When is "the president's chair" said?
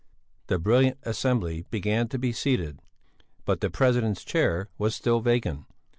3.61-4.67